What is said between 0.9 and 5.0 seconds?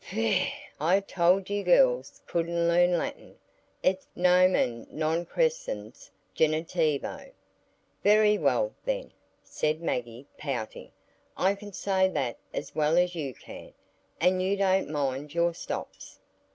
told you girls couldn't learn Latin. It's Nomen